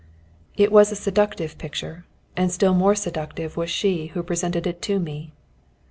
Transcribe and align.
It 0.57 0.71
was 0.71 0.91
a 0.91 0.95
seductive 0.95 1.59
picture, 1.59 2.05
and 2.35 2.51
still 2.51 2.73
more 2.73 2.95
seductive 2.95 3.55
was 3.55 3.69
she 3.69 4.07
who 4.07 4.23
presented 4.23 4.65
it 4.65 4.81
to 4.81 4.99
me. 4.99 5.31